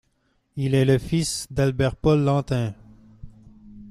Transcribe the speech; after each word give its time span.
Il 0.55 0.73
est 0.73 0.83
le 0.83 0.97
fils 0.97 1.45
d'Albert-Paul 1.51 2.21
Lentin. 2.23 2.73